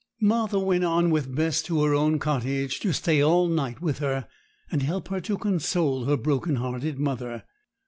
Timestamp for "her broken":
6.05-6.55